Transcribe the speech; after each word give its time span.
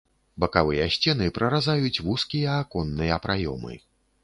Бакавыя 0.43 0.87
сцены 0.95 1.27
праразаюць 1.35 2.01
вузкія 2.09 2.57
аконныя 2.65 3.23
праёмы. 3.29 3.81